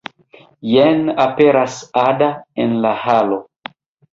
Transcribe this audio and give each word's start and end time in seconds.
Jen 0.69 1.03
aperas 1.25 1.77
Ada 2.07 2.31
en 2.65 2.77
la 2.87 2.95
halo. 3.05 3.39